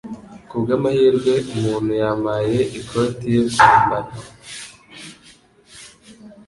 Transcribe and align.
Kubwamahirwe, 0.49 1.33
umuntu 1.55 1.91
yampaye 2.01 2.59
ikoti 2.79 3.25
yo 3.35 3.43
kwambara. 3.53 4.11